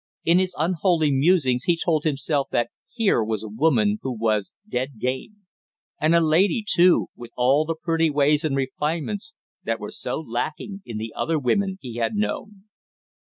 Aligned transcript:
In 0.25 0.39
his 0.39 0.55
unholy 0.57 1.11
musings 1.11 1.65
he 1.65 1.77
told 1.77 2.05
himself 2.05 2.47
that 2.49 2.71
here 2.89 3.23
was 3.23 3.43
a 3.43 3.47
woman 3.47 3.99
who 4.01 4.17
was 4.17 4.55
dead 4.67 4.97
game 4.99 5.45
and 5.99 6.15
a 6.15 6.19
lady, 6.19 6.65
too, 6.67 7.09
with 7.15 7.29
all 7.37 7.65
the 7.65 7.75
pretty 7.79 8.09
ways 8.09 8.43
and 8.43 8.55
refinements 8.55 9.35
that 9.63 9.79
were 9.79 9.91
so 9.91 10.19
lacking 10.19 10.81
in 10.87 10.97
the 10.97 11.13
other 11.15 11.37
women 11.37 11.77
he 11.81 11.97
had 11.97 12.15
known. 12.15 12.63